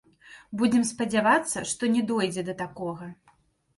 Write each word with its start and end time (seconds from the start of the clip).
Будзем 0.61 0.83
спадзявацца, 0.93 1.65
што 1.73 1.91
не 1.97 2.03
дойдзе 2.13 2.47
да 2.51 2.59
такога. 2.67 3.15